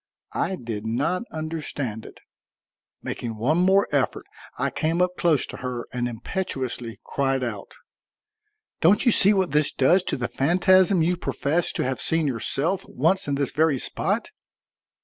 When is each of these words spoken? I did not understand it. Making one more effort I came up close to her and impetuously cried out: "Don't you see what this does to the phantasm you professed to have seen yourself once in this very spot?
I 0.33 0.55
did 0.55 0.83
not 0.83 1.21
understand 1.29 2.07
it. 2.07 2.21
Making 3.03 3.35
one 3.37 3.59
more 3.59 3.87
effort 3.91 4.25
I 4.57 4.71
came 4.71 4.99
up 4.99 5.11
close 5.15 5.45
to 5.45 5.57
her 5.57 5.85
and 5.93 6.07
impetuously 6.07 6.97
cried 7.03 7.43
out: 7.43 7.75
"Don't 8.79 9.05
you 9.05 9.11
see 9.11 9.31
what 9.31 9.51
this 9.51 9.71
does 9.71 10.01
to 10.05 10.17
the 10.17 10.27
phantasm 10.27 11.03
you 11.03 11.17
professed 11.17 11.75
to 11.75 11.83
have 11.83 12.01
seen 12.01 12.25
yourself 12.27 12.83
once 12.89 13.27
in 13.27 13.35
this 13.35 13.51
very 13.51 13.77
spot? 13.77 14.31